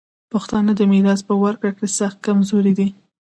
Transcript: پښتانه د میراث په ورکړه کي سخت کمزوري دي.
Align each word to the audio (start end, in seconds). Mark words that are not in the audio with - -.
پښتانه 0.31 0.71
د 0.75 0.81
میراث 0.91 1.21
په 1.29 1.35
ورکړه 1.43 1.71
کي 1.77 1.87
سخت 1.99 2.17
کمزوري 2.27 2.73
دي. 2.79 2.87